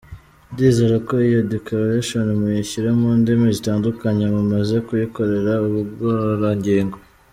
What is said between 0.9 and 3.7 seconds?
ko iyo declaration muyishyira mundimi